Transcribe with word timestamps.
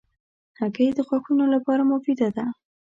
هګۍ 0.59 0.87
د 0.97 0.99
غاښونو 1.07 1.45
لپاره 1.53 1.81
مفیده 1.91 2.29
ده. 2.35 2.45